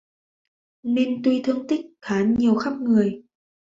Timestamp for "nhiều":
2.37-2.55